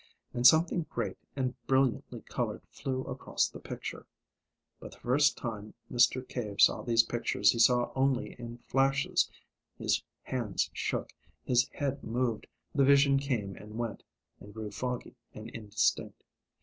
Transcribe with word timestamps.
And 0.33 0.47
something 0.47 0.87
great 0.89 1.15
and 1.35 1.53
brilliantly 1.67 2.21
coloured 2.21 2.63
flew 2.71 3.03
across 3.03 3.47
the 3.47 3.59
picture. 3.59 4.07
But 4.79 4.93
the 4.93 4.99
first 5.01 5.37
time 5.37 5.75
Mr. 5.93 6.27
Cave 6.27 6.59
saw 6.59 6.81
these 6.81 7.03
pictures 7.03 7.51
he 7.51 7.59
saw 7.59 7.91
only 7.95 8.33
in 8.39 8.57
flashes, 8.65 9.29
his 9.77 10.01
hands 10.23 10.71
shook, 10.73 11.13
his 11.43 11.69
head 11.75 12.03
moved, 12.03 12.47
the 12.73 12.83
vision 12.83 13.19
came 13.19 13.55
and 13.55 13.77
went, 13.77 14.01
and 14.39 14.51
grew 14.55 14.71
foggy 14.71 15.13
and 15.35 15.51
indistinct. 15.51 16.23